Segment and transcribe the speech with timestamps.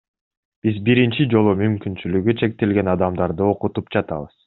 [0.67, 4.39] Биз биринчи жолу мүмкүнчүлүгү чектелген адамдарды окутуп жатабыз.